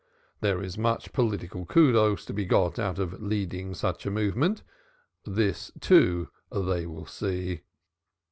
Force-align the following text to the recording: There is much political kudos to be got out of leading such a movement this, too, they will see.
There 0.39 0.63
is 0.63 0.79
much 0.79 1.13
political 1.13 1.63
kudos 1.63 2.25
to 2.25 2.33
be 2.33 2.43
got 2.45 2.79
out 2.79 2.97
of 2.97 3.21
leading 3.21 3.75
such 3.75 4.03
a 4.07 4.09
movement 4.09 4.63
this, 5.25 5.71
too, 5.79 6.29
they 6.51 6.87
will 6.87 7.05
see. 7.05 7.61